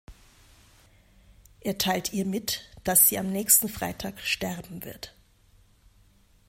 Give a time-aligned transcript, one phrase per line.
[1.59, 5.13] Er teilt ihr mit, dass sie am nächsten Freitag sterben wird.